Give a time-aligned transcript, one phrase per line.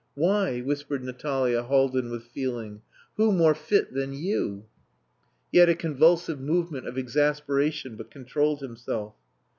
[0.15, 2.81] "Why!" whispered Natalia Haldin with feeling.
[3.17, 4.65] "Who more fit than you?"
[5.51, 9.13] He had a convulsive movement of exasperation, but controlled himself.